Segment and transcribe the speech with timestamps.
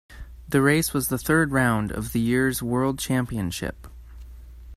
[0.49, 3.85] The race was the third round of the year's World Championship.